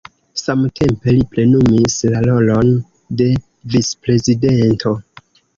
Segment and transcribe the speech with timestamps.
[0.43, 2.73] Samtempe li plenumis la rolon
[3.21, 3.29] de
[3.75, 4.99] vicprezidento.